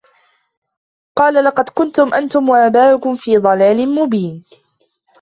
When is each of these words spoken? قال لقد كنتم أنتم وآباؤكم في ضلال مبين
قال 1.17 1.43
لقد 1.45 1.69
كنتم 1.69 2.13
أنتم 2.13 2.49
وآباؤكم 2.49 3.15
في 3.15 3.37
ضلال 3.37 3.95
مبين 3.95 4.45